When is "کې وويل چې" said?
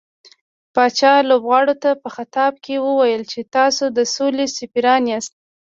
2.65-3.39